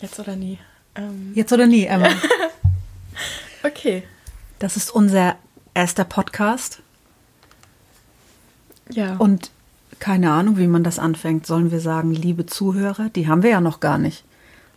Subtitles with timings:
[0.00, 0.58] Jetzt oder nie.
[0.94, 2.08] Ähm, Jetzt oder nie, Emma.
[3.64, 4.02] okay.
[4.58, 5.36] Das ist unser
[5.74, 6.80] erster Podcast
[8.90, 9.16] Ja.
[9.16, 9.50] und
[9.98, 11.46] keine Ahnung, wie man das anfängt.
[11.46, 13.08] Sollen wir sagen, liebe Zuhörer?
[13.10, 14.24] Die haben wir ja noch gar nicht.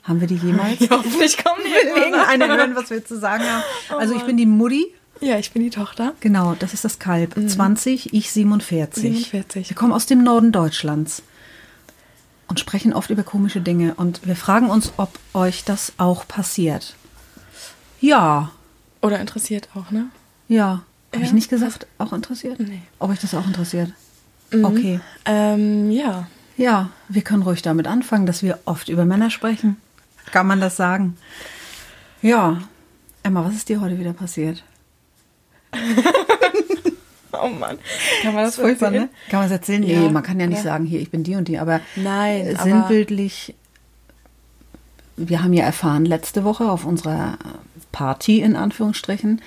[0.04, 0.80] Haben wir die jemals?
[0.80, 2.22] ja, hoffentlich kommen die Will irgendwann.
[2.30, 3.64] irgendeiner hören, was wir zu sagen haben?
[4.00, 4.86] Also ich bin die Mutti.
[5.22, 6.14] Ja, ich bin die Tochter.
[6.22, 7.36] Genau, das ist das Kalb.
[7.36, 9.02] 20, ich 47.
[9.04, 9.70] 47.
[9.70, 11.24] Wir kommen aus dem Norden Deutschlands
[12.50, 13.94] und sprechen oft über komische Dinge.
[13.96, 16.96] Und wir fragen uns, ob euch das auch passiert.
[18.02, 18.52] Ja,
[19.02, 20.08] Oder interessiert auch, ne?
[20.50, 20.84] ja.
[21.14, 21.36] Habe ich Ja.
[21.36, 22.60] nicht gesagt, auch interessiert?
[22.60, 22.82] Nee.
[23.00, 23.92] Ob euch das auch interessiert?
[24.52, 25.00] Okay.
[25.26, 26.28] Ähm, ja.
[26.58, 29.78] Ja, wir können ruhig damit anfangen, dass wir oft über Männer sprechen.
[30.32, 31.18] Kann man das sagen?
[32.22, 32.62] Ja.
[33.24, 34.64] Emma, was ist dir heute wieder passiert?
[37.42, 37.78] Oh Mann.
[38.22, 39.04] Kann man das Furchtbar, erzählen?
[39.04, 39.10] ne?
[39.30, 39.82] Kann man es erzählen?
[39.82, 40.10] Nee, Ja.
[40.10, 40.64] man kann ja nicht Ja.
[40.64, 43.56] sagen, hier, ich bin die und die, aber Nein, äh, aber- sinnbildlich,
[45.18, 47.38] wir haben ja erfahren letzte Woche auf unserer
[47.92, 49.42] Party in Anführungsstrichen,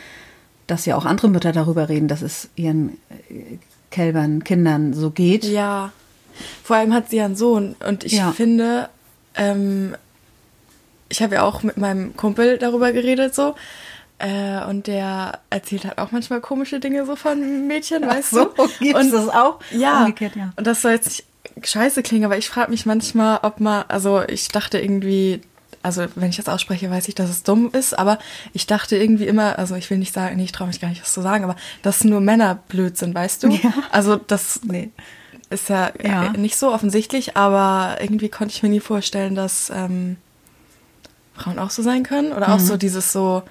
[0.67, 2.99] dass ja auch andere Mütter darüber reden, dass es ihren
[3.31, 3.59] äh,
[3.91, 5.45] Kälbern, Kindern so geht.
[5.45, 5.93] Ja.
[6.63, 8.33] Vor allem hat sie ja einen Sohn und ich Ja.
[8.33, 8.89] finde,
[9.35, 9.95] ähm,
[11.09, 13.55] ich habe ja auch mit meinem Kumpel darüber geredet so.
[14.23, 18.69] Äh, und der erzählt halt auch manchmal komische Dinge so von Mädchen, weißt so, du?
[18.79, 19.59] gibt's und das auch?
[19.73, 20.01] Ja.
[20.01, 20.53] Umgekehrt, ja.
[20.57, 21.25] Und das soll jetzt nicht
[21.69, 25.41] scheiße klingen, aber ich frage mich manchmal, ob man, also ich dachte irgendwie,
[25.83, 28.21] also wenn ich das ausspreche, weiß ich, dass es dumm ist, aber
[28.53, 31.03] ich dachte irgendwie immer, also ich will nicht sagen, nee, ich traue mich gar nicht,
[31.03, 33.49] das zu sagen, aber dass nur Männer blöd sind, weißt du?
[33.49, 33.73] Ja.
[33.91, 34.91] Also das Nee.
[35.51, 36.27] ist ja, Ja.
[36.33, 40.17] äh, nicht so offensichtlich, aber irgendwie konnte ich mir nie vorstellen, dass ähm,
[41.35, 42.33] Frauen auch so sein können.
[42.33, 42.65] Oder auch Mhm.
[42.67, 43.43] so dieses so,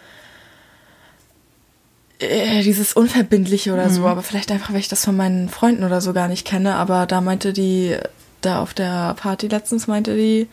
[2.21, 3.93] äh, dieses Unverbindliche oder Mhm.
[3.93, 4.07] so.
[4.07, 6.75] Aber vielleicht einfach, weil ich das von meinen Freunden oder so gar nicht kenne.
[6.75, 7.95] Aber da meinte die,
[8.41, 10.47] da auf der Party letztens meinte die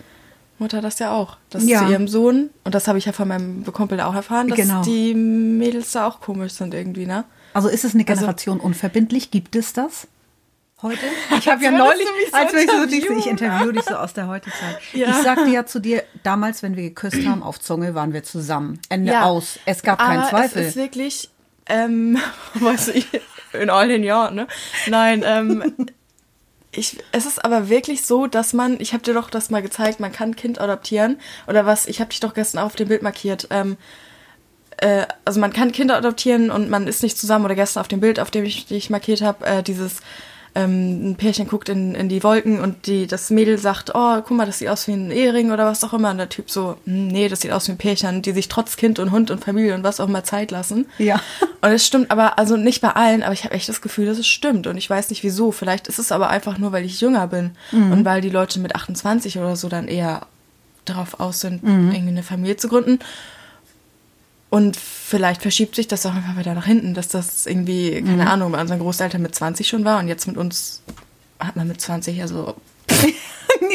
[0.58, 1.36] Mutter das ja auch.
[1.50, 1.84] Dass Ja.
[1.84, 4.82] zu ihrem Sohn, und das habe ich ja von meinem Kumpel auch erfahren, dass Genau.
[4.82, 7.24] die Mädels da auch komisch sind irgendwie, ne?
[7.54, 9.30] Also ist es eine Generation unverbindlich?
[9.30, 10.06] Gibt es das
[10.82, 10.98] heute?
[11.38, 14.26] Ich habe ja neulich, so als wir so dich, ich interview dich so aus der
[14.28, 14.78] Heutezeit.
[14.92, 15.08] Ja.
[15.10, 18.80] Ich sagte ja zu dir, damals, wenn wir geküsst haben auf Zunge, waren wir zusammen.
[18.88, 19.22] Ende Ja.
[19.24, 19.58] aus.
[19.64, 20.62] Es gab keinen Zweifel.
[20.62, 21.30] Es ist wirklich,
[21.68, 22.18] ähm,
[22.54, 23.06] weiß ich,
[23.52, 24.46] in all den Jahren, ne?
[24.86, 25.74] Nein, ähm,
[26.70, 30.00] ich, es ist aber wirklich so, dass man, ich habe dir doch das mal gezeigt,
[30.00, 33.02] man kann Kind adoptieren oder was, ich habe dich doch gestern auch auf dem Bild
[33.02, 33.48] markiert.
[33.50, 33.76] Ähm,
[34.78, 38.00] äh, also man kann Kinder adoptieren und man ist nicht zusammen oder gestern auf dem
[38.00, 40.00] Bild, auf dem ich dich markiert habe, äh, dieses
[40.58, 44.36] ähm, ein Pärchen guckt in, in die Wolken und die, das Mädel sagt, oh, guck
[44.36, 46.10] mal, das sieht aus wie ein Ehering oder was auch immer.
[46.10, 48.76] Und der Typ so, "Hm, nee, das sieht aus wie ein Pärchen, die sich trotz
[48.76, 50.86] Kind und Hund und Familie und was auch immer Zeit lassen.
[50.98, 51.20] Ja.
[51.60, 54.18] Und es stimmt aber, also nicht bei allen, aber ich habe echt das Gefühl, dass
[54.18, 54.66] es stimmt.
[54.66, 55.52] Und ich weiß nicht wieso.
[55.52, 57.52] Vielleicht ist es aber einfach nur, weil ich jünger bin
[57.92, 60.26] und weil die Leute mit 28 oder so dann eher
[60.84, 62.98] darauf aus sind, irgendwie eine Familie zu gründen.
[64.50, 68.52] Und vielleicht verschiebt sich das auch einfach weiter nach hinten, dass das irgendwie, keine Ahnung,
[68.52, 70.82] bei unseren Großeltern mit 20 schon war und jetzt mit uns
[71.38, 72.54] hat man mit 20 ja so,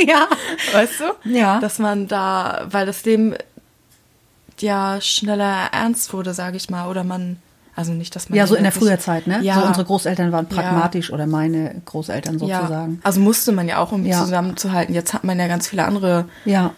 [0.08, 0.28] ja.
[0.74, 1.30] weißt du?
[1.30, 1.60] Ja.
[1.60, 3.36] Dass man da, weil das Leben
[4.60, 7.38] ja schneller ernst wurde, sage ich mal, oder man,
[7.76, 8.38] also nicht, dass man.
[8.38, 9.40] Ja, so in der früher Zeit, ne?
[9.42, 9.56] Ja.
[9.56, 10.56] So unsere Großeltern waren Ja.
[10.56, 12.94] pragmatisch oder meine Großeltern sozusagen.
[12.96, 14.20] Ja, also musste man ja auch, um Ja.
[14.20, 14.94] zusammenzuhalten.
[14.94, 16.74] Jetzt hat man ja ganz viele andere Ja.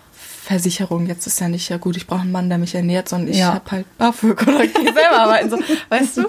[0.46, 1.08] Versicherungen.
[1.08, 3.38] Jetzt ist ja nicht, ja gut, ich brauche einen Mann, der mich ernährt, sondern ich
[3.40, 3.54] Ja.
[3.56, 5.50] hab halt BAföG oder ich gehe selber arbeiten.
[5.50, 5.58] So,
[5.90, 6.26] weißt du?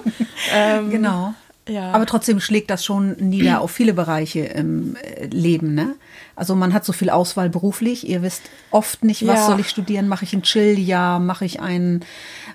[0.53, 1.33] Ähm, Genau.
[1.69, 1.91] Ja.
[1.91, 5.95] Aber trotzdem schlägt das schon nieder auf viele Bereiche im äh, Leben, ne?
[6.33, 8.07] Also man hat so viel Auswahl beruflich.
[8.07, 9.45] Ihr wisst oft nicht, was Ja.
[9.47, 10.07] soll ich studieren?
[10.07, 11.19] Mache ich ein Chill-Jahr?
[11.19, 12.05] Mache ich ein,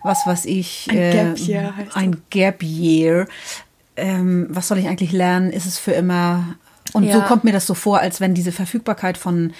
[0.02, 0.88] was weiß ich?
[0.90, 3.26] Ein äh, Gap Year heißt Ein Gap Year.
[3.96, 5.50] Ähm, was soll ich eigentlich lernen?
[5.52, 6.56] Ist es für immer?
[6.94, 7.24] Und so Ja.
[7.24, 9.52] kommt mir das so vor, als wenn diese Verfügbarkeit von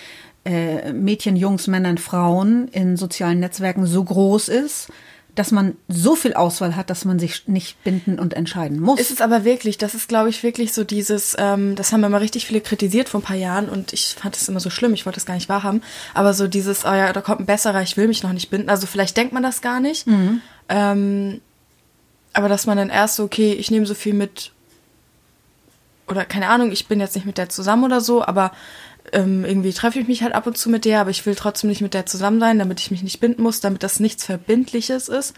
[0.44, 4.88] äh, Mädchen, Jungs, Männern, Frauen in sozialen Netzwerken so groß ist,
[5.34, 9.00] dass man so viel Auswahl hat, dass man sich nicht binden und entscheiden muss.
[9.00, 12.20] Ist es aber wirklich, das ist, glaube ich, wirklich so dieses, ähm, das haben immer
[12.20, 15.06] richtig viele kritisiert vor ein paar Jahren und ich fand es immer so schlimm, ich
[15.06, 15.82] wollte es gar nicht wahrhaben,
[16.12, 18.68] aber so dieses, oh ja, da kommt ein besserer, ich will mich noch nicht binden,
[18.68, 20.06] also vielleicht denkt man das gar nicht,
[20.68, 21.40] ähm,
[22.34, 24.52] aber dass man dann erst so, okay, ich nehme so viel mit,
[26.08, 28.52] oder keine Ahnung, ich bin jetzt nicht mit der zusammen oder so, aber
[29.12, 31.68] ähm, irgendwie treffe ich mich halt ab und zu mit der, aber ich will trotzdem
[31.70, 35.08] nicht mit der zusammen sein, damit ich mich nicht binden muss, damit das nichts Verbindliches
[35.08, 35.34] ist.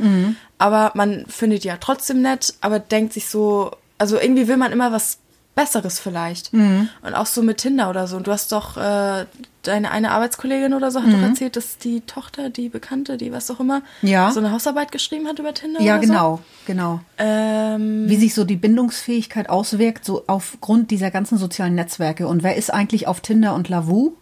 [0.59, 4.73] Aber man findet die ja trotzdem nett, aber denkt sich so, also irgendwie will man
[4.73, 5.19] immer was
[5.55, 6.53] Besseres vielleicht.
[6.53, 6.89] Mhm.
[7.03, 8.17] Und auch so mit Tinder oder so.
[8.17, 9.27] Und du hast doch, äh,
[9.63, 13.51] deine eine Arbeitskollegin oder so hat doch erzählt, dass die Tochter, die Bekannte, die was
[13.51, 14.09] auch immer, Mhm.
[14.09, 14.31] Ja.
[14.31, 17.01] so eine Hausarbeit geschrieben hat über Tinder Ja, genau, genau.
[17.19, 17.25] so.
[17.25, 22.27] Ähm, Wie sich so die Bindungsfähigkeit auswirkt, so aufgrund dieser ganzen sozialen Netzwerke.
[22.27, 24.13] Und wer ist eigentlich auf Tinder und Lavu?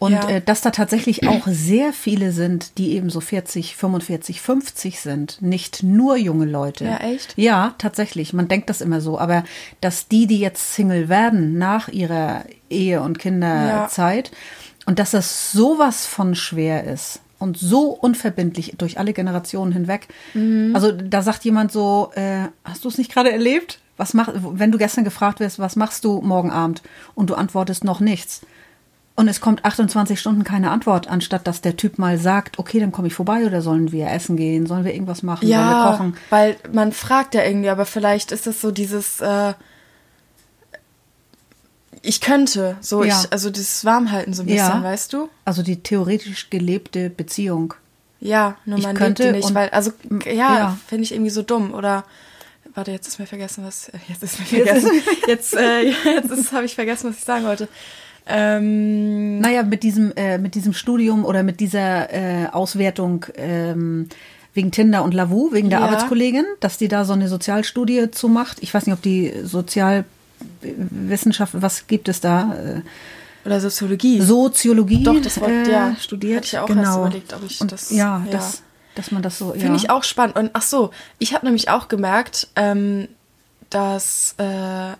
[0.00, 0.28] Und Ja.
[0.28, 5.42] äh, dass da tatsächlich auch sehr viele sind, die eben so 40, 45, 50 sind.
[5.42, 6.86] Nicht nur junge Leute.
[6.86, 7.34] Ja, echt?
[7.36, 8.32] Ja, tatsächlich.
[8.32, 9.18] Man denkt das immer so.
[9.18, 9.44] Aber
[9.82, 14.30] dass die, die jetzt Single werden nach ihrer Ehe- und Kinderzeit
[14.86, 20.08] und dass das sowas von schwer ist und so unverbindlich durch alle Generationen hinweg.
[20.32, 20.72] Mhm.
[20.74, 23.80] Also da sagt jemand so, äh, hast du es nicht gerade erlebt?
[23.98, 26.80] Was mach, wenn du gestern gefragt wirst, was machst du morgen Abend
[27.14, 28.40] und du antwortest noch nichts.
[29.20, 32.90] Und es kommt 28 Stunden keine Antwort, anstatt dass der Typ mal sagt, okay, dann
[32.90, 35.90] komme ich vorbei oder sollen wir essen gehen, sollen wir irgendwas machen, sollen wir Ja,
[35.92, 36.16] kochen.
[36.30, 39.52] weil man fragt ja irgendwie, aber vielleicht ist das so dieses, äh,
[42.00, 43.20] ich könnte, so Ja.
[43.20, 44.82] ich, also dieses Warmhalten so ein bisschen, Ja.
[44.82, 45.28] weißt du?
[45.44, 47.74] Also die theoretisch gelebte Beziehung.
[48.20, 49.92] Ja, nur Ich man könnte lebt die nicht, weil, also,
[50.24, 50.78] ja, ja.
[50.88, 51.74] finde ich irgendwie so dumm.
[51.74, 52.04] Oder,
[52.74, 54.90] warte, jetzt ist mir vergessen, was, jetzt ist mir vergessen,
[55.26, 57.68] jetzt, äh, jetzt habe ich vergessen, was ich sagen wollte.
[58.26, 64.08] Ähm, Naja, mit diesem, äh, mit diesem Studium oder mit dieser äh, Auswertung ähm,
[64.54, 65.86] wegen Tinder und Lavu, wegen der Ja.
[65.86, 68.58] Arbeitskollegin, dass die da so eine Sozialstudie zu macht.
[68.62, 72.54] Ich weiß nicht, ob die Sozialwissenschaft, was gibt es da?
[72.54, 72.80] Äh,
[73.46, 74.20] oder Soziologie.
[74.20, 76.36] Soziologie Doch, das wollte- äh, ja, studiert.
[76.38, 76.82] hatte ich auch genau.
[76.82, 78.32] erst überlegt, ob ich und, das- Ja, ja.
[78.32, 78.62] Das,
[78.96, 79.52] dass man das so.
[79.52, 79.74] Finde ja.
[79.76, 80.36] ich auch spannend.
[80.36, 83.08] Und ach so, ich habe nämlich auch gemerkt, ähm,
[83.70, 84.92] dass äh,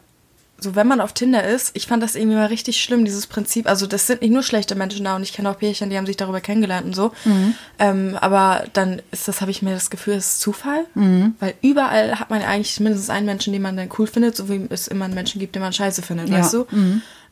[0.61, 3.69] so wenn man auf Tinder ist, ich fand das irgendwie mal richtig schlimm, dieses Prinzip.
[3.69, 6.07] Also das sind nicht nur schlechte Menschen da und ich kenne auch Pärchen, die haben
[6.07, 7.13] sich darüber kennengelernt und so.
[7.25, 7.55] Mhm.
[7.79, 10.85] Ähm, aber dann ist das, habe ich mir das Gefühl, es ist Zufall.
[10.95, 11.35] Mhm.
[11.41, 14.67] Weil überall hat man eigentlich mindestens einen Menschen, den man dann cool findet, so wie
[14.71, 16.37] es immer einen Menschen gibt, den man scheiße findet, Ja.
[16.39, 16.41] Mhm.
[16.41, 16.67] weißt du?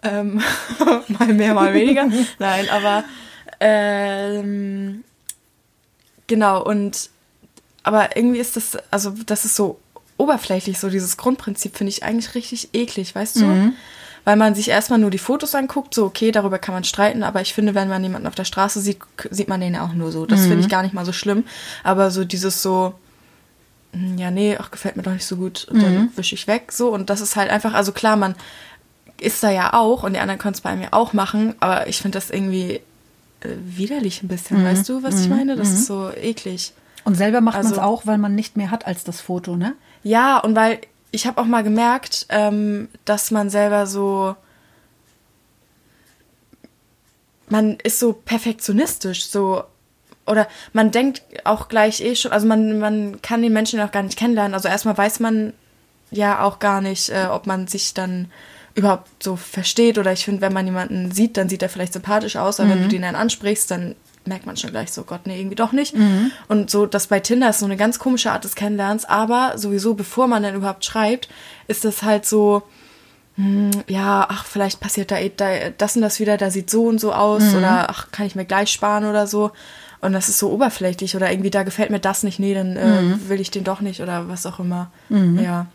[0.03, 0.41] Ähm,
[1.09, 2.09] mal mehr, mal weniger.
[2.39, 3.05] Nein, aber
[3.61, 5.05] ähm,
[6.27, 7.11] genau, und
[7.83, 9.79] aber irgendwie ist das, also das ist so
[10.19, 13.44] oberflächlich, so dieses Grundprinzip finde ich eigentlich richtig eklig, weißt du?
[13.47, 13.73] Mhm.
[14.25, 17.41] Weil man sich erstmal nur die Fotos anguckt, so okay, darüber kann man streiten, aber
[17.41, 18.99] ich finde, wenn man jemanden auf der Straße sieht,
[19.31, 20.26] sieht man den ja auch nur so.
[20.26, 20.49] Das Mhm.
[20.49, 21.44] finde ich gar nicht mal so schlimm.
[21.82, 22.93] Aber so dieses so,
[23.93, 25.82] hm, ja, nee, ach, gefällt mir doch nicht so gut und Mhm.
[25.82, 26.91] dann wische ich weg, so.
[26.93, 28.35] Und das ist halt einfach, also klar, man
[29.21, 32.03] ist da ja auch und die anderen können es bei mir auch machen, aber ich
[32.03, 32.81] finde das irgendwie
[33.41, 35.55] äh, widerlich ein bisschen, weißt du, was ich meine?
[35.55, 36.73] Das ist so eklig.
[37.05, 39.55] Und selber macht man es Also- auch, weil man nicht mehr hat als das Foto,
[39.56, 39.75] ne?
[40.03, 40.81] Ja, und weil
[41.11, 44.37] ich habe auch mal gemerkt, ähm, dass man selber so.
[47.49, 49.65] Man ist so perfektionistisch, so.
[50.27, 54.03] Oder man denkt auch gleich eh schon, also man, man kann den Menschen auch gar
[54.03, 54.53] nicht kennenlernen.
[54.53, 55.55] Also erstmal weiß man
[56.11, 58.31] ja auch gar nicht, äh, ob man sich dann
[58.75, 59.97] überhaupt so versteht.
[59.97, 62.83] Oder ich finde, wenn man jemanden sieht, dann sieht er vielleicht sympathisch aus, aber wenn
[62.83, 63.97] du den dann ansprichst, dann
[64.29, 65.95] merkt man schon gleich so, Gott, nee, irgendwie doch nicht.
[66.49, 69.95] Und so, das bei Tinder ist so eine ganz komische Art des Kennenlernens, aber sowieso,
[69.95, 71.29] bevor man dann überhaupt schreibt,
[71.67, 72.63] ist das halt so,
[73.37, 76.85] hm, ja, ach, vielleicht passiert da, eh- da das und das wieder, da sieht so
[76.87, 79.51] und so aus oder ach, kann ich mir gleich sparen oder so.
[80.01, 83.29] Und das ist so oberflächlich oder irgendwie, da gefällt mir das nicht, nee, dann äh,
[83.29, 84.91] will ich den doch nicht oder was auch immer.
[85.41, 85.67] Ja.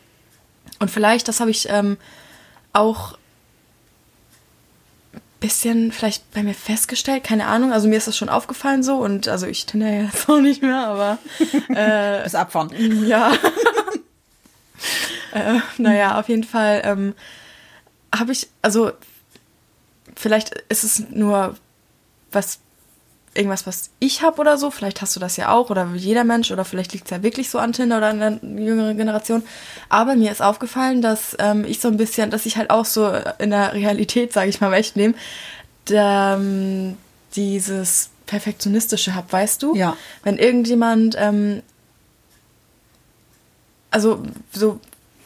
[0.80, 1.98] Und vielleicht, das habe ich ähm,
[2.74, 3.18] auch
[5.44, 9.28] bisschen vielleicht bei mir festgestellt, keine Ahnung, also mir ist das schon aufgefallen so und
[9.28, 11.18] also ich tinder ja jetzt auch nicht mehr, aber
[11.68, 13.06] äh, Bis abfahren.
[13.06, 13.34] ja.
[15.34, 17.14] äh, naja, auf jeden Fall ähm,
[18.16, 18.94] habe ich, also
[20.16, 21.58] vielleicht ist es nur
[22.32, 22.60] was,
[23.36, 26.52] irgendwas, was ich habe oder so, vielleicht hast du das ja auch oder jeder Mensch
[26.52, 29.44] oder vielleicht liegt es ja wirklich so an Tinder oder an der jüngeren Generation.
[29.90, 33.12] Aber mir ist aufgefallen, dass ähm, ich so ein bisschen, dass ich halt auch so
[33.40, 35.16] in der Realität, sage ich mal, Leben,
[35.86, 36.98] da, ähm,
[37.36, 39.76] dieses Perfektionistische habe, weißt du?
[39.76, 39.98] Ja.
[40.24, 41.62] Wenn irgendjemand ähm,
[43.94, 44.80] also so,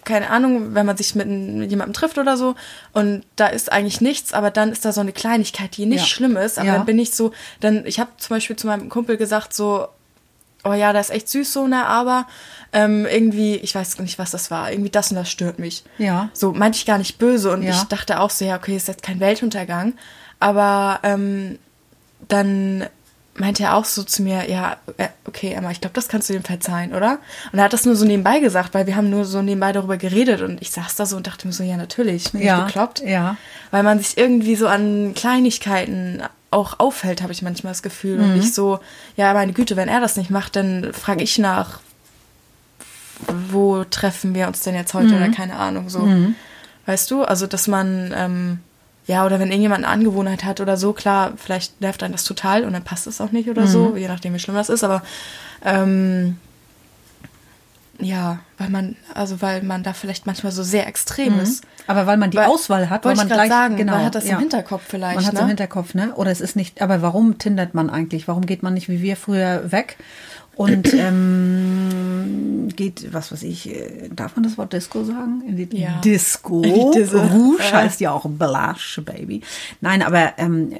[0.08, 2.56] keine Ahnung, wenn man sich mit, mit jemandem trifft oder so
[2.94, 6.08] und da ist eigentlich nichts, aber dann ist da so eine Kleinigkeit, die nicht Ja.
[6.08, 6.74] schlimm ist, aber Ja.
[6.78, 9.88] dann bin ich so, dann, ich habe zum Beispiel zu meinem Kumpel gesagt, so,
[10.64, 12.26] oh ja, das ist echt süß so, ne, aber
[12.74, 15.84] ähm, irgendwie, ich weiß nicht, was das war, irgendwie das und das stört mich.
[15.98, 16.30] Ja.
[16.34, 17.72] So meinte ich gar nicht böse und Ja.
[17.72, 19.94] ich dachte auch so, ja, okay, ist jetzt kein Weltuntergang,
[20.40, 21.60] aber ähm,
[22.28, 22.88] dann
[23.38, 26.34] meinte er auch so zu mir, ja, äh, okay, Emma, ich glaube, das kannst du
[26.34, 27.20] dem verzeihen, oder?
[27.51, 29.98] Und er hat das nur so nebenbei gesagt, weil wir haben nur so nebenbei darüber
[29.98, 32.65] geredet und ich saß da so und dachte mir so, ja, natürlich, bin Ja, ich
[32.74, 33.00] bekloppt.
[33.01, 33.38] ja.
[33.72, 38.17] Weil man sich irgendwie so an Kleinigkeiten auch auffällt, habe ich manchmal das Gefühl.
[38.17, 38.24] Mhm.
[38.24, 38.79] Und nicht so,
[39.17, 41.79] ja, meine Güte, wenn er das nicht macht, dann frage ich nach,
[43.27, 45.15] wo treffen wir uns denn jetzt heute Mhm.
[45.15, 46.08] oder keine Ahnung, so.
[46.86, 47.24] Weißt du?
[47.24, 48.60] Also, dass man, ähm,
[49.08, 52.64] ja, oder wenn irgendjemand eine Angewohnheit hat oder so, klar, vielleicht nervt einen das total
[52.66, 53.68] und dann passt es auch nicht oder Mhm.
[53.68, 55.02] so, je nachdem, wie schlimm das ist, aber
[55.64, 56.38] ähm,
[58.00, 61.64] Ja, weil man, also weil man da vielleicht manchmal so sehr extrem ist.
[61.88, 64.26] Aber weil man die Weil- Auswahl hat, weil man gleich sagen, genau, man hat das
[64.26, 64.38] im ja.
[64.40, 65.50] Hinterkopf vielleicht, Man hat es im ne?
[65.50, 66.14] Hinterkopf, ne?
[66.16, 66.82] Oder es ist nicht.
[66.84, 68.28] Aber warum tindert man eigentlich?
[68.28, 69.98] Warum geht man nicht wie wir früher weg
[70.58, 75.42] und ähm, geht, was weiß ich, äh, darf man das Wort Disco sagen?
[75.48, 76.00] In die Ja.
[76.04, 76.62] Disco.
[76.62, 76.70] Die.
[76.72, 77.72] Rouge Äh.
[77.74, 79.42] heißt ja auch Blush, Baby.
[79.82, 80.74] Nein, aber ähm,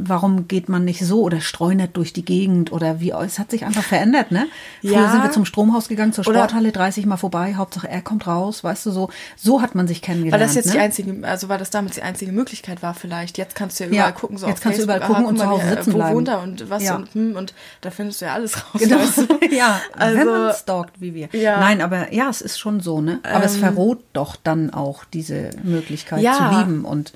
[0.00, 3.10] warum geht man nicht so oder streunert durch die Gegend oder wie?
[3.10, 4.46] Es hat sich einfach verändert, ne?
[4.80, 5.10] Früher Ja.
[5.12, 7.54] sind wir zum Stromhaus gegangen, zur Sporthalle 30 Mal vorbei.
[7.56, 9.10] Hauptsache er kommt raus, weißt du so.
[9.36, 10.40] So hat man sich kennengelernt.
[10.40, 10.72] Weil das jetzt ne?
[10.72, 13.38] die einzige, also weil das damals die einzige Möglichkeit war vielleicht.
[13.38, 15.30] Jetzt kannst du ja Ja, überall gucken, so jetzt kannst du Facebook, überall gucken aha,
[15.30, 16.14] und zu Hause wer- sitzen wo bleiben.
[16.16, 16.96] wohnt er und was Ja.
[16.96, 18.80] und hm, und da findest du ja alles raus.
[18.80, 18.98] Genau.
[19.16, 19.38] Weißt du?
[19.54, 21.28] ja, Also- wenn man stalkt wie wir.
[21.32, 21.58] Ja.
[21.60, 23.20] Nein, aber ja, es ist schon so, ne?
[23.22, 26.34] Aber es verroht doch dann auch diese Möglichkeit Ja.
[26.52, 27.12] zu lieben und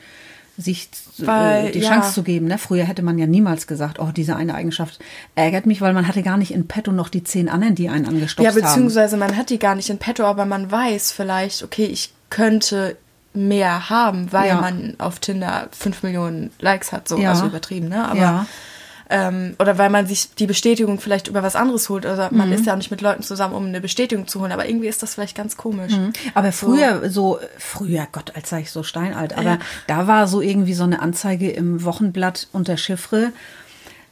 [0.58, 1.88] sich äh, Weil, die ja.
[1.90, 2.46] Chance zu geben.
[2.46, 2.58] Ne?
[2.58, 4.98] Früher hätte man ja niemals gesagt, oh, diese eine Eigenschaft
[5.34, 8.06] ärgert mich, weil man hatte gar nicht in petto noch die zehn anderen, die einen
[8.06, 8.60] angestopft Ja, haben.
[8.60, 12.96] beziehungsweise man hat die gar nicht in petto, aber man weiß vielleicht, okay, ich könnte
[13.34, 14.60] mehr haben, weil Ja.
[14.60, 17.30] man auf Tinder 5 Millionen Likes hat, so, Ja.
[17.30, 18.06] also übertrieben, ne?
[18.06, 18.46] Aber, Ja.
[19.14, 22.06] Ähm, oder weil man sich die Bestätigung vielleicht über was anderes holt.
[22.06, 22.54] Also man Mhm.
[22.54, 25.02] ist ja auch nicht mit Leuten zusammen, um eine Bestätigung zu holen, aber irgendwie ist
[25.02, 25.92] das vielleicht ganz komisch.
[26.34, 30.74] Aber früher so, früher, Gott, als sei ich so steinalt, aber da war so irgendwie
[30.74, 33.32] so eine Anzeige im Wochenblatt unter Chiffre.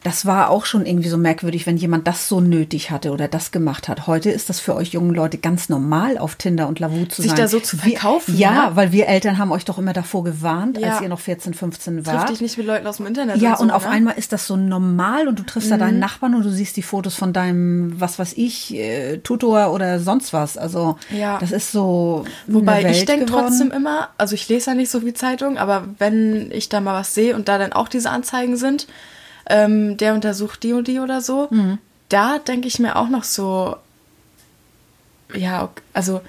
[0.03, 3.51] Das war auch schon irgendwie so merkwürdig, wenn jemand das so nötig hatte oder das
[3.51, 4.07] gemacht hat.
[4.07, 7.33] Heute ist das für euch jungen Leute ganz normal, auf Tinder und Lavu zu Sich
[7.33, 7.39] sein.
[7.41, 8.77] da so zu verkaufen, Ja, ne?
[8.77, 10.93] weil wir Eltern haben euch doch immer davor gewarnt, Ja.
[10.95, 12.31] als ihr noch 14, 15 Triff wart.
[12.31, 13.37] dich nicht mit Leuten aus dem Internet.
[13.43, 13.91] Ja, so, und auf ne?
[13.91, 16.83] einmal ist das so normal und du triffst da deinen Nachbarn und du siehst die
[16.83, 20.57] Fotos von deinem, was weiß ich, äh, Tutor oder sonst was.
[20.57, 21.37] Also Ja.
[21.41, 22.25] das ist so.
[22.47, 26.51] Wobei ich denke trotzdem immer, also ich lese ja nicht so viel Zeitung, aber wenn
[26.53, 28.87] ich da mal was sehe und da dann auch diese Anzeigen sind,
[29.47, 31.79] ähm, der untersucht die und die oder so, Mhm.
[32.09, 33.77] da denke ich mir auch noch so,
[35.35, 36.21] ja, also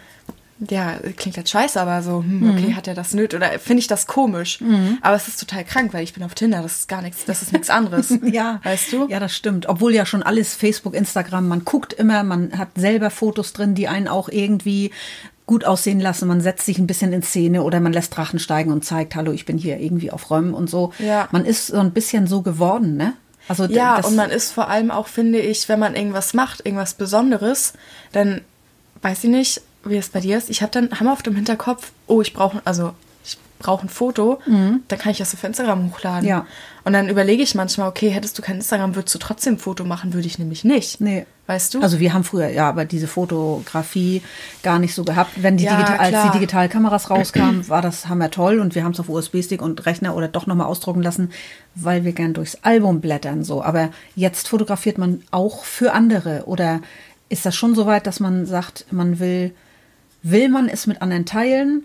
[0.70, 2.50] ja, klingt jetzt scheiße, aber so, hm, Mhm.
[2.52, 4.60] okay, hat er das nötig oder finde ich das komisch?
[5.02, 7.42] Aber es ist total krank, weil ich bin auf Tinder, das ist gar nichts, das
[7.42, 8.12] ist nichts anderes.
[8.32, 9.08] Ja, Weißt du?
[9.10, 9.68] Ja, das stimmt.
[9.68, 13.88] Obwohl ja schon alles Facebook, Instagram, man guckt immer, man hat selber Fotos drin, die
[13.88, 14.92] einen auch irgendwie
[15.52, 16.30] gut aussehen lassen.
[16.30, 19.34] Man setzt sich ein bisschen in Szene oder man lässt Drachen steigen und zeigt, hallo,
[19.34, 20.94] ich bin hier irgendwie auf Räumen und so.
[20.98, 21.28] Ja.
[21.32, 23.16] Man ist so ein bisschen so geworden, ne?
[23.50, 26.94] Also Ja, und man ist vor allem auch, finde ich, wenn man irgendwas macht, irgendwas
[26.94, 27.74] Besonderes,
[28.14, 28.40] dann
[29.02, 30.50] weiß ich nicht, wie es bei dir ist.
[30.50, 32.94] Ich habe dann haben auf dem Hinterkopf, oh, ich brauche, also
[33.62, 36.24] brauche ein Foto, dann kann ich das auf Instagram hochladen.
[36.24, 36.30] Mhm.
[36.30, 36.46] Ja.
[36.84, 39.84] Und dann überlege ich manchmal, okay, hättest du kein Instagram, würdest du trotzdem ein Foto
[39.84, 41.00] machen, würde ich nämlich nicht.
[41.00, 41.26] Nee.
[41.48, 41.82] Weißt du?
[41.82, 44.22] Also wir haben früher ja aber diese Fotografie
[44.64, 45.32] gar nicht so gehabt.
[45.36, 48.94] Wenn die Ja, digital, als die Digitalkameras rauskamen, war das hammer toll und wir haben
[48.94, 51.32] es auf USB-Stick und Rechner oder doch nochmal ausdrucken lassen,
[51.76, 53.64] weil wir gern durchs Album blättern so.
[53.64, 56.80] Aber jetzt fotografiert man auch für andere oder
[57.28, 59.54] ist das schon so weit, dass man sagt, man will,
[60.24, 61.84] will man es mit anderen teilen?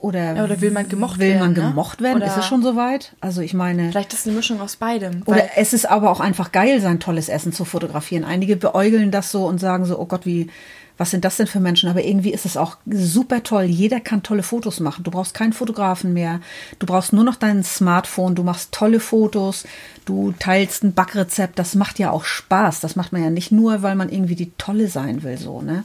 [0.00, 1.70] Oder, oder will man gemocht will man werden, ne?
[1.70, 2.22] gemocht werden?
[2.22, 3.12] ist Oder- es schon so weit?
[3.20, 3.90] Also ich meine.
[3.90, 5.22] Vielleicht ist es eine Mischung aus beidem.
[5.26, 8.24] Oder es ist aber auch einfach geil, sein tolles Essen zu fotografieren.
[8.24, 10.48] Einige beäugeln das so und sagen so, oh Gott, wie,
[10.96, 11.90] was sind das denn für Menschen?
[11.90, 13.64] Aber irgendwie ist es auch super toll.
[13.64, 15.04] Jeder kann tolle Fotos machen.
[15.04, 16.40] Du brauchst keinen Fotografen mehr.
[16.78, 18.34] Du brauchst nur noch dein Smartphone.
[18.34, 19.64] Du machst tolle Fotos.
[20.06, 21.58] Du teilst ein Backrezept.
[21.58, 22.80] Das macht ja auch Spaß.
[22.80, 25.84] Das macht man ja nicht nur, weil man irgendwie die Tolle sein will, so, ne?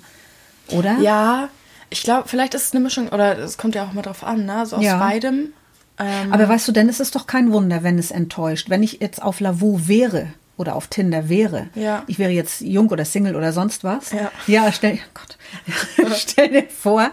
[0.70, 1.00] Oder?
[1.00, 1.50] ja,
[1.90, 4.46] ich glaube, vielleicht ist es eine Mischung, oder es kommt ja auch mal drauf an,
[4.46, 4.66] ne?
[4.66, 4.98] So aus Ja.
[4.98, 5.54] beidem.
[5.98, 8.70] Ähm, Aber weißt du, denn es ist doch kein Wunder, wenn es enttäuscht.
[8.70, 10.28] Wenn ich jetzt auf Lavu wäre
[10.58, 12.04] oder auf Tinder wäre, Ja.
[12.08, 14.12] ich wäre jetzt jung oder Single oder sonst was.
[14.12, 14.32] Ja.
[14.48, 15.38] ja stell, oh Gott,
[16.18, 17.12] stell dir vor,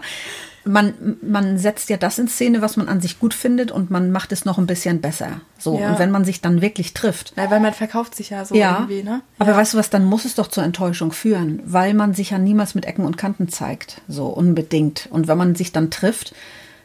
[0.65, 4.11] man, man setzt ja das in Szene, was man an sich gut findet und man
[4.11, 5.41] macht es noch ein bisschen besser.
[5.59, 5.77] So.
[5.79, 5.91] Ja.
[5.91, 7.33] Und wenn man sich dann wirklich trifft.
[7.35, 9.21] na, weil man verkauft sich ja so Ja, irgendwie, ne?
[9.39, 9.57] aber ja.
[9.57, 12.75] weißt du was, dann muss es doch zur Enttäuschung führen, weil man sich ja niemals
[12.75, 15.07] mit Ecken und Kanten zeigt, so unbedingt.
[15.11, 16.33] Und wenn man sich dann trifft,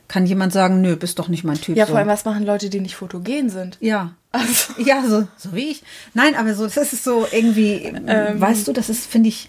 [0.09, 1.77] kann jemand sagen, nö, bist doch nicht mein Typ.
[1.77, 3.77] Ja, vor allem, was machen Leute, die nicht fotogen sind?
[3.81, 4.13] Ja.
[4.33, 5.83] Also, Ja, so, so wie ich.
[6.15, 8.41] Nein, aber so, das ist so irgendwie, Ähm.
[8.41, 9.49] weißt du, das ist, finde ich,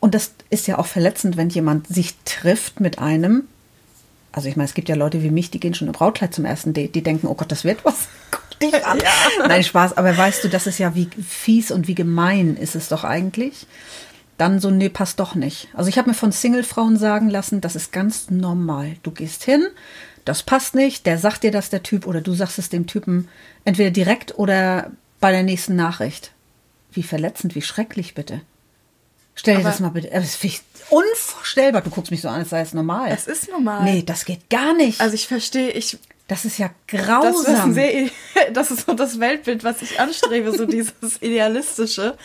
[0.00, 3.44] und das ist ja auch verletzend, wenn jemand sich trifft mit einem.
[4.32, 6.44] Also ich meine, es gibt ja Leute wie mich, die gehen schon im Brautkleid zum
[6.44, 8.08] ersten Date, die denken, oh Gott, das wird was.
[8.30, 8.98] Guck dich an.
[9.46, 12.88] Nein, Spaß, aber weißt du, das ist ja wie fies und wie gemein ist es
[12.88, 13.66] doch eigentlich.
[14.38, 15.68] Dann so, nee, passt doch nicht.
[15.74, 18.96] Also ich habe mir von Single-Frauen sagen lassen, das ist ganz normal.
[19.02, 19.66] Du gehst hin,
[20.24, 23.28] das passt nicht, der sagt dir das der Typ oder du sagst es dem Typen
[23.66, 26.32] entweder direkt oder bei der nächsten Nachricht.
[26.92, 28.40] Wie verletzend, wie schrecklich bitte.
[29.40, 30.08] Stell dir das mal bitte.
[30.12, 31.82] Das finde ich unvorstellbar.
[31.82, 33.10] Du guckst mich so an, als sei es normal.
[33.12, 33.84] Es ist normal.
[33.84, 35.00] Nee, das geht gar nicht.
[35.00, 37.70] Also ich verstehe, ich Das ist ja Das ist, grausam.
[37.70, 38.08] ein sehr,
[38.52, 42.16] das ist so das Weltbild, was ich anstrebe, so dieses Idealistische.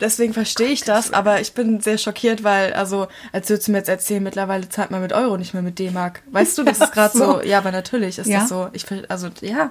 [0.00, 3.78] Deswegen verstehe ich das, aber ich bin sehr schockiert, weil, also, als würdest du mir
[3.78, 6.22] jetzt erzählen, mittlerweile zahlt man mit Euro, nicht mehr mit D-Mark.
[6.32, 7.24] Weißt du, das ist gerade so.
[7.34, 7.42] so.
[7.42, 8.40] ja, aber natürlich ist Ja.
[8.40, 8.68] das so.
[8.72, 9.70] Ich, also, ja,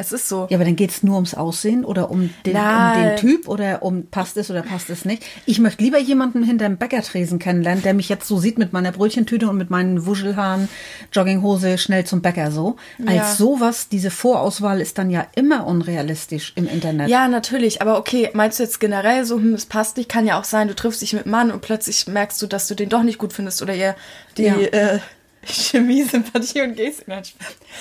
[0.00, 0.46] es ist so.
[0.50, 4.06] Ja, aber dann geht's nur ums Aussehen oder um den, um den Typ oder um
[4.06, 5.22] passt es oder passt es nicht.
[5.46, 9.48] Ich möchte lieber jemanden hinterm Bäckertresen kennenlernen, der mich jetzt so sieht mit meiner Brötchentüte
[9.48, 10.68] und mit meinen Wuschelhaaren,
[11.12, 12.76] Jogginghose, schnell zum Bäcker so.
[13.06, 13.34] Als Ja.
[13.34, 17.08] sowas, diese Vorauswahl ist dann ja immer unrealistisch im Internet.
[17.08, 20.38] Ja, natürlich, aber okay, meinst du jetzt generell so, hm, es passt nicht, kann ja
[20.38, 22.88] auch sein, du triffst dich mit einem Mann und plötzlich merkst du, dass du den
[22.88, 23.94] doch nicht gut findest oder ihr
[24.36, 24.56] die Ja.
[24.58, 24.98] äh,
[25.44, 27.08] Chemie, Sympathie und Gestik.
[27.08, 27.22] Nein.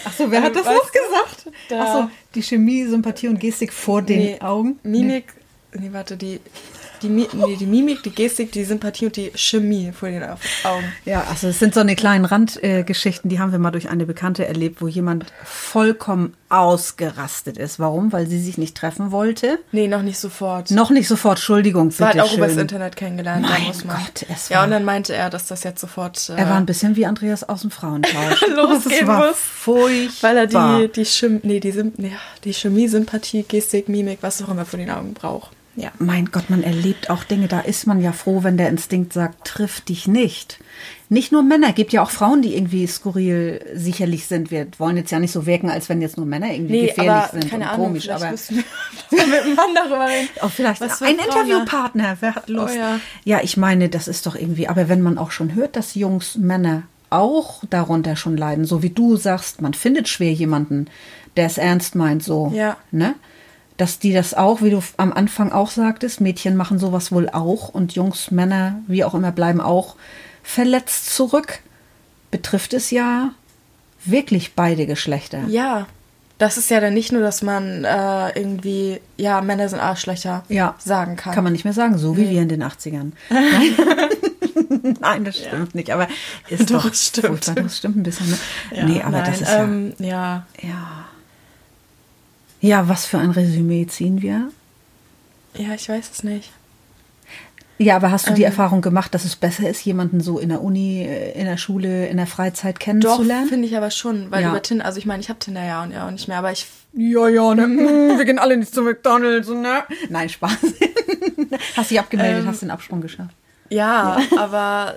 [0.06, 1.48] Ach so, wer hat das Weißt noch gesagt?
[1.70, 4.80] Da- Ach so, die Chemie, Sympathie und Gestik vor den Nee, Augen.
[4.84, 5.34] Mimik,
[5.74, 6.40] nee, warte, die,
[7.02, 10.38] die, Mi- nee, die Mimik, die Gestik, die Sympathie und die Chemie vor den Au-
[10.64, 10.84] Augen.
[11.06, 14.06] Ja, also es sind so eine kleinen Randgeschichten, äh, die haben wir mal durch eine
[14.06, 17.80] Bekannte erlebt, wo jemand vollkommen ausgerastet ist.
[17.80, 18.12] Warum?
[18.12, 19.60] Weil sie sich nicht treffen wollte.
[19.72, 20.72] Nee, noch nicht sofort.
[20.72, 22.62] Noch nicht sofort, Entschuldigung, war halt auch übers schön.
[22.62, 23.98] Internet kennengelernt, Mein muss man.
[23.98, 26.30] Gott, es ja, war- und dann meinte er, dass das jetzt sofort.
[26.30, 28.42] Äh, Er war ein bisschen wie Andreas aus dem Frauentausch.
[28.56, 29.36] Losgehen muss.
[29.38, 30.30] furchtbar.
[30.30, 30.48] weil er
[30.88, 32.12] die, die, Chem nee, die, nee,
[32.44, 35.52] die Chemie, Sympathie, Gestik, Mimik, was auch immer vor den Augen braucht.
[35.76, 35.92] Ja.
[36.00, 39.46] Mein Gott, man erlebt auch Dinge, da ist man ja froh, wenn der Instinkt sagt,
[39.48, 40.60] triff dich nicht.
[41.08, 44.52] Nicht nur Männer, gibt ja auch Frauen, die irgendwie skurril sicherlich sind.
[44.52, 47.12] Wir wollen jetzt ja nicht so wirken, als wenn jetzt nur Männer irgendwie Nee, gefährlich
[47.12, 48.04] aber sind keine und Ahnung, komisch.
[48.04, 48.64] vielleicht Aber müssen wir
[49.28, 50.28] mit dem Mann darüber reden.
[50.42, 52.74] auch vielleicht Was für ein Frauen Interviewpartner, wer hat Lust?
[52.76, 53.00] Oh ja.
[53.24, 56.36] ja, ich meine, das ist doch irgendwie, aber wenn man auch schon hört, dass Jungs,
[56.36, 60.88] Männer auch darunter schon leiden, so wie du sagst, man findet schwer jemanden,
[61.38, 62.78] der es ernst meint, so, Ja.
[62.92, 63.16] ne?
[63.80, 67.70] Dass die das auch, wie du am Anfang auch sagtest, Mädchen machen sowas wohl auch
[67.70, 69.96] und Jungs, Männer, wie auch immer, bleiben auch
[70.44, 71.60] verletzt zurück.
[72.30, 73.30] Betrifft es ja
[74.04, 75.44] wirklich beide Geschlechter.
[75.48, 75.88] Ja.
[76.40, 80.76] Das ist ja dann nicht nur, dass man äh, irgendwie, ja, Männer sind Arschlöcher Ja.
[80.78, 81.34] sagen kann.
[81.34, 83.14] Kann man nicht mehr sagen, so wie wir in den 80ern.
[85.00, 86.08] Nein, das stimmt nicht, aber
[86.50, 87.28] ist Doch, doch, stimmt.
[87.28, 87.64] furchtbar.
[87.64, 88.30] Das stimmt ein bisschen.
[88.30, 88.38] Ne?
[88.72, 90.46] ja, nee, aber das nein, ist ja, ähm, ja.
[90.62, 91.06] ja.
[92.62, 94.52] Ja, was für ein Resümee ziehen wir?
[95.56, 96.52] Ja, ich weiß es nicht.
[97.82, 98.48] Ja, aber hast du die Ähm.
[98.48, 102.08] Erfahrung gemacht, dass es besser ist, jemanden so in der Uni, äh, in der Schule,
[102.08, 103.48] in der Freizeit Doch, kennenzulernen?
[103.48, 104.50] finde ich aber schon, weil Ja.
[104.50, 106.52] über Tinder, also ich meine, ich habe Tinder ja und ja auch nicht mehr, aber
[106.52, 107.68] ich Ja, ja, ne?
[107.68, 109.84] Mm, wir gehen alle nicht zu McDonalds, ne?
[110.10, 110.58] Nein, Spaß.
[111.78, 112.48] hast dich abgemeldet, Ähm.
[112.50, 113.34] hast den Absprung geschafft.
[113.70, 114.96] Ja, aber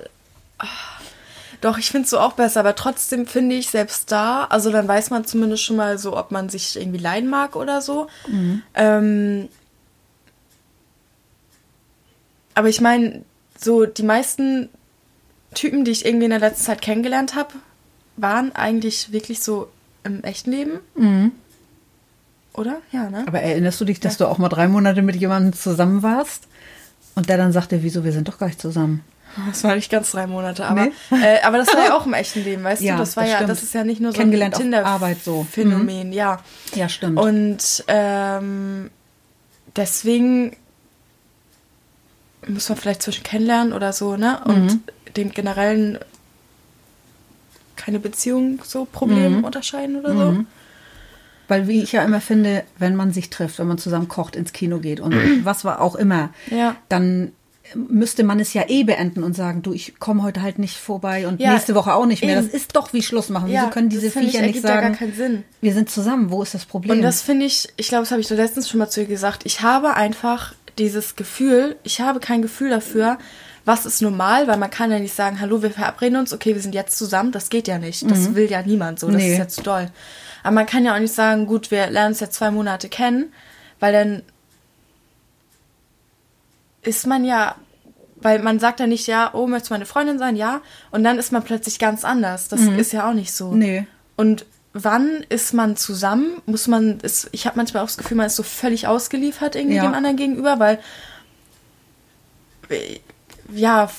[0.59, 0.66] ah,
[1.62, 4.87] doch, ich finde es so auch besser, aber trotzdem finde ich selbst da, also dann
[4.87, 8.09] weiß man zumindest schon mal so, ob man sich irgendwie leiden mag oder so.
[8.75, 9.48] Ähm,
[12.55, 13.22] aber ich meine,
[13.59, 14.68] so die meisten
[15.55, 17.55] Typen, die ich irgendwie in der letzten Zeit kennengelernt habe,
[18.16, 19.68] waren eigentlich wirklich so
[20.05, 20.81] im echten Leben.
[22.55, 22.83] Oder?
[22.90, 23.25] Ja, ne?
[23.27, 26.48] Aber erinnerst du dich, dass du auch mal drei Monate mit jemandem zusammen warst?
[27.14, 29.05] Und der dann sagte, wieso, wir sind doch gar nicht zusammen.
[29.49, 30.92] Das war nicht ganz drei Monate, aber, Nee?
[31.23, 32.99] äh, aber das war ja auch im echten Leben, weißt Ja, du?
[33.01, 33.51] Das war das ja, stimmt.
[33.51, 35.47] das ist ja nicht nur so ein auf Tinder Arbeit so.
[35.57, 36.12] Mhm.
[36.12, 36.40] Ja.
[36.75, 37.18] Ja, stimmt.
[37.18, 38.90] Und ähm,
[39.77, 40.57] deswegen
[42.47, 44.40] muss man vielleicht zwischen kennenlernen oder so, ne?
[44.45, 44.81] Und Mhm.
[45.16, 45.99] den generellen
[47.77, 49.45] keine Beziehung so Problem Mhm.
[49.45, 50.45] unterscheiden oder so.
[51.49, 54.53] Weil wie ich ja immer finde, wenn man sich trifft, wenn man zusammen kocht, ins
[54.53, 55.12] Kino geht und
[55.45, 56.77] was war auch immer, Ja.
[56.88, 57.33] dann
[57.75, 61.27] müsste man es ja eh beenden und sagen, du, ich komme heute halt nicht vorbei
[61.27, 62.37] und Ja, nächste Woche auch nicht mehr.
[62.38, 62.46] eben.
[62.46, 63.48] Das ist doch wie Schluss machen.
[63.51, 65.44] Ja, Wieso können das diese finde ich, Viecher nicht ja gar sagen, keinen Sinn.
[65.61, 66.96] wir sind zusammen, wo ist das Problem?
[66.98, 69.07] Und das finde ich, ich glaube, das habe ich so letztens schon mal zu ihr
[69.07, 69.42] gesagt.
[69.44, 73.18] Ich habe einfach dieses Gefühl, ich habe kein Gefühl dafür,
[73.64, 76.61] was ist normal, weil man kann ja nicht sagen, hallo, wir verabreden uns, okay, wir
[76.62, 77.31] sind jetzt zusammen.
[77.31, 78.11] Das geht ja nicht.
[78.11, 79.07] Das will ja niemand so.
[79.07, 79.33] Das Nee.
[79.33, 79.88] ist ja zu doll.
[80.42, 83.33] Aber man kann ja auch nicht sagen, gut, wir lernen uns jetzt zwei Monate kennen,
[83.79, 84.22] weil dann
[86.83, 87.55] ist man ja,
[88.16, 90.37] weil man sagt ja nicht, ja, oh, möchtest du meine Freundin sein?
[90.37, 90.61] Ja.
[90.90, 92.49] Und dann ist man plötzlich ganz anders.
[92.49, 93.53] Das ist ja auch nicht so.
[93.53, 93.87] Nee.
[94.16, 96.40] Und wann ist man zusammen?
[96.47, 99.77] Muss man, ist, ich habe manchmal auch das Gefühl, man ist so völlig ausgeliefert irgendwie
[99.77, 99.83] Ja.
[99.83, 100.79] dem anderen gegenüber, weil,
[103.53, 103.90] ja,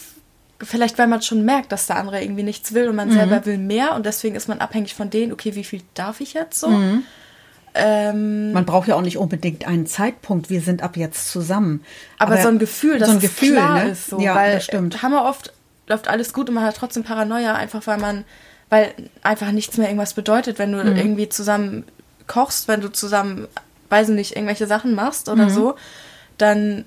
[0.62, 3.14] vielleicht weil man schon merkt, dass der andere irgendwie nichts will und man Mhm.
[3.14, 6.34] selber will mehr und deswegen ist man abhängig von denen, okay, wie viel darf ich
[6.34, 6.70] jetzt so?
[6.70, 7.04] Mhm.
[7.76, 11.84] Ähm, Man braucht ja auch nicht unbedingt einen Zeitpunkt, wir sind ab jetzt zusammen.
[12.20, 13.90] aber, so ein Gefühl, dass so ein Gefühl, klar ne?
[13.92, 15.02] ist, so, ja, weil das stimmt.
[15.02, 15.54] haben wir oft
[15.88, 18.24] läuft alles gut und man hat trotzdem Paranoia, einfach weil man,
[18.70, 20.96] weil einfach nichts mehr irgendwas bedeutet, wenn du Mhm.
[20.96, 21.84] irgendwie zusammen
[22.28, 23.48] kochst, wenn du zusammen,
[23.90, 25.34] weiß ich nicht, irgendwelche Sachen machst Mhm.
[25.34, 25.76] oder so,
[26.38, 26.86] dann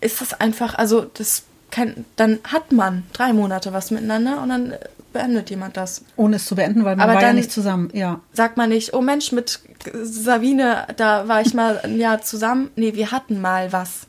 [0.00, 4.74] ist das einfach, also das kann, dann hat man drei Monate was miteinander und dann
[5.14, 6.04] beendet jemand das.
[6.16, 7.88] Ohne es zu beenden, weil man Aber war ja nicht zusammen.
[7.94, 8.20] Ja.
[8.32, 9.60] Sagt man nicht, oh Mensch, mit
[10.02, 12.70] Sabine, da war ich mal ein Jahr zusammen.
[12.76, 14.06] Nee, wir hatten mal was.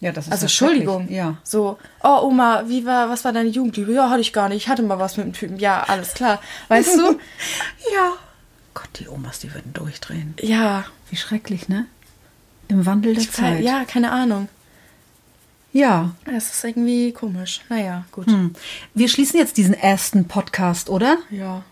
[0.00, 1.08] Ja, das ist Also Entschuldigung.
[1.10, 1.36] Ja.
[1.42, 3.76] So, oh Oma, wie war, was war deine Jugend?
[3.76, 4.58] Ja, hatte ich gar nicht.
[4.64, 5.58] Ich hatte mal was mit dem Typen.
[5.58, 6.40] Ja, alles klar.
[6.68, 7.18] Weißt du?
[7.94, 8.12] Ja.
[8.74, 10.34] Gott, die Omas, die würden durchdrehen.
[10.40, 10.84] Ja.
[11.08, 11.86] Wie schrecklich, ne?
[12.68, 13.62] Im Wandel der Zeit.
[13.62, 14.48] Ja, keine Ahnung.
[15.76, 16.14] Ja.
[16.24, 17.60] Es ist irgendwie komisch.
[17.68, 18.26] Naja, gut.
[18.28, 18.52] Hm.
[18.94, 21.18] Wir schließen jetzt diesen ersten Podcast, oder?
[21.30, 21.64] Ja.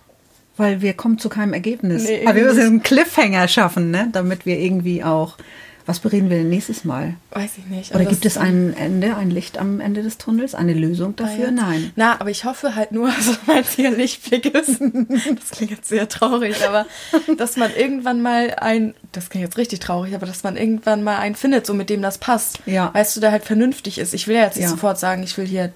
[0.59, 2.05] Weil wir kommen zu keinem Ergebnis.
[2.05, 4.11] Nee, Aber wir müssen einen Cliffhanger schaffen, ne?
[4.13, 5.39] Damit wir irgendwie auch.
[5.87, 7.15] Was bereden wir denn nächstes Mal?
[7.33, 7.91] Weiß ich nicht.
[7.91, 10.55] Oder Also gibt es ein Ende, ein Licht am Ende des Tunnels?
[10.55, 11.47] Eine Lösung dafür?
[11.49, 11.55] jetzt?
[11.55, 11.93] Nein.
[11.95, 14.81] Na, aber ich hoffe halt nur, also es hier Lichtblick ist.
[14.81, 16.87] Das klingt jetzt sehr traurig, aber
[17.37, 21.19] dass man irgendwann mal ein, das klingt jetzt richtig traurig, aber dass man irgendwann mal
[21.19, 22.61] einen findet, so mit dem das passt.
[22.65, 22.93] Ja.
[22.95, 24.15] Weißt du, der halt vernünftig ist.
[24.15, 24.71] Ich will ja jetzt nicht Ja.
[24.71, 25.71] sofort sagen, ich will hier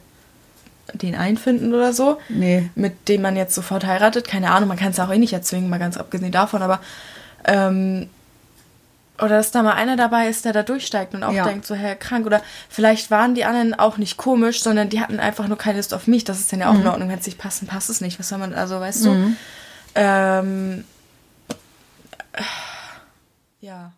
[0.95, 2.17] den einfinden oder so.
[2.31, 2.71] Nee.
[2.75, 4.27] Mit dem man jetzt sofort heiratet.
[4.27, 6.81] Keine Ahnung, man kann es ja auch eh nicht erzwingen, mal ganz abgesehen davon, aber
[7.45, 8.09] ähm,
[9.21, 11.45] oder dass da mal einer dabei ist, der da durchsteigt und auch Ja.
[11.45, 12.25] denkt, so, Herr krank.
[12.27, 15.93] Oder vielleicht waren die anderen auch nicht komisch, sondern die hatten einfach nur keine Lust
[15.95, 16.25] auf mich.
[16.25, 16.81] Das ist dann ja auch Mhm.
[16.83, 18.19] in Ordnung, wenn es nicht passt, dann passt es nicht.
[18.19, 19.35] Was soll man, also weißt du?
[19.95, 20.85] Ähm,
[23.61, 23.93] ja.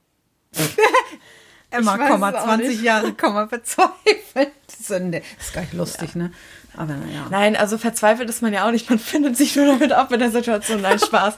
[1.71, 2.83] Emma, weiß Komma, es auch 20 nicht.
[2.83, 4.53] Jahre, Komma, verzweifelt.
[4.83, 5.23] Sünde.
[5.39, 6.33] Ist gar nicht lustig, ne?
[6.77, 7.27] Aber naja.
[7.31, 8.89] Nein, also verzweifelt ist man ja auch nicht.
[8.89, 10.81] Man findet sich nur damit ab in der Situation.
[10.83, 11.35] Nein, Spaß.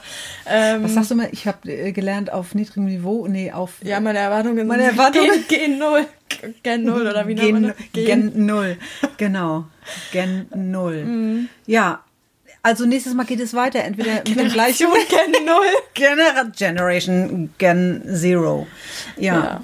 [0.47, 1.29] ähm, Was sagst du mal?
[1.31, 3.27] Ich habe äh, gelernt auf niedrigem Niveau.
[3.27, 6.05] Nee, auf Ja, meine Erwartungen Meine Erwartungen- Gen, Gen null.
[6.63, 8.33] Gen null oder wie nennt man Gen, das?
[8.33, 8.77] Gen 0.
[9.17, 9.65] Genau.
[10.11, 11.03] Gen 0.
[11.05, 11.49] Mhm.
[11.65, 12.01] Ja.
[12.65, 13.83] Also nächstes Mal geht es weiter.
[13.83, 15.65] Entweder mit dem gleichen Gen null.
[15.93, 18.67] Genera Generation Gen Zero.
[19.17, 19.61] Ja.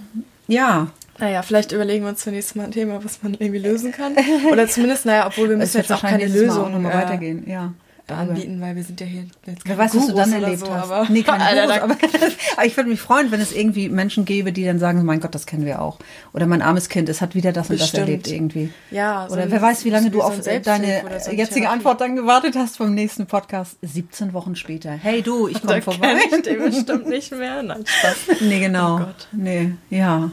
[0.47, 0.87] Ja.
[1.19, 4.15] Naja, vielleicht überlegen wir uns für nächstes Mal ein Thema, was man irgendwie lösen kann.
[4.51, 7.49] Oder zumindest, naja, obwohl wir müssen jetzt auch keine Mal Lösung noch mal äh, weitergehen.
[7.49, 7.73] Ja.
[8.07, 10.73] anbieten, weil wir sind ja hier jetzt Wer keine weiß, was du dann erlebt so,
[10.73, 10.89] hast.
[10.89, 11.93] Aber, nee, keine Alter, Gurus, aber,
[12.57, 15.35] aber ich würde mich freuen, wenn es irgendwie Menschen gäbe, die dann sagen, mein Gott,
[15.35, 15.99] das kennen wir auch.
[16.33, 18.07] Oder mein armes Kind, es hat wieder das und das Bestimmt.
[18.07, 18.73] erlebt irgendwie.
[18.89, 21.67] Ja, so Oder wer weiß, wie lange du so auf Selbsthilfe deine so jetzige Therapie.
[21.67, 23.77] Antwort dann gewartet hast vom nächsten Podcast.
[23.81, 24.91] 17 Wochen später.
[24.91, 26.15] Hey du, ich komme vorbei.
[26.31, 27.61] ich den bestimmt nicht mehr.
[27.61, 28.41] Nein, Spaß.
[28.41, 28.95] Nee, genau.
[28.95, 29.27] Oh Gott.
[29.31, 30.31] Nee, ja.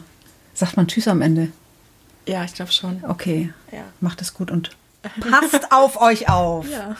[0.57, 1.51] Sagt man Tschüss am Ende.
[2.27, 3.03] Ja, ich glaube schon.
[3.07, 3.53] Okay.
[3.71, 3.83] Ja.
[4.01, 4.71] Macht es gut und
[5.19, 6.67] passt auf euch auf.
[6.67, 6.95] Ja.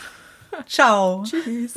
[0.67, 1.23] Ciao.
[1.43, 1.73] Tschüss.